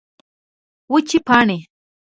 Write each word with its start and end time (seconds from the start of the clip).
وچې 0.91 1.19
پاڼې 1.27 1.57